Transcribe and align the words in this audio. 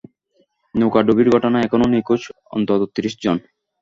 নৌকাডুবির 0.75 1.27
ঘটনায় 1.29 1.65
এখনও 1.65 1.87
নিখোঁজ 1.93 2.21
অন্তত 2.53 2.81
ত্রিশ 2.95 3.13
জন। 3.23 3.37